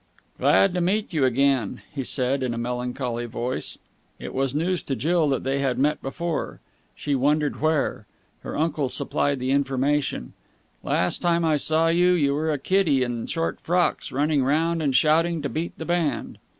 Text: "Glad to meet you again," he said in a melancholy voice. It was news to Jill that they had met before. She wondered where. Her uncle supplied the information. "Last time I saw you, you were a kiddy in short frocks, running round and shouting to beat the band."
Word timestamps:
"Glad 0.39 0.73
to 0.73 0.81
meet 0.81 1.13
you 1.13 1.25
again," 1.25 1.83
he 1.93 2.03
said 2.03 2.41
in 2.41 2.55
a 2.55 2.57
melancholy 2.57 3.27
voice. 3.27 3.77
It 4.17 4.33
was 4.33 4.55
news 4.55 4.81
to 4.81 4.95
Jill 4.95 5.29
that 5.29 5.43
they 5.43 5.59
had 5.59 5.77
met 5.77 6.01
before. 6.01 6.59
She 6.95 7.13
wondered 7.13 7.61
where. 7.61 8.07
Her 8.41 8.57
uncle 8.57 8.89
supplied 8.89 9.37
the 9.37 9.51
information. 9.51 10.33
"Last 10.83 11.19
time 11.19 11.45
I 11.45 11.57
saw 11.57 11.89
you, 11.89 12.13
you 12.13 12.33
were 12.33 12.51
a 12.51 12.57
kiddy 12.57 13.03
in 13.03 13.27
short 13.27 13.61
frocks, 13.61 14.11
running 14.11 14.43
round 14.43 14.81
and 14.81 14.95
shouting 14.95 15.39
to 15.43 15.49
beat 15.49 15.77
the 15.77 15.85
band." 15.85 16.39